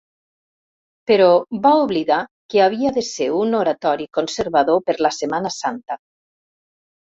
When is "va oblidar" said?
1.65-2.17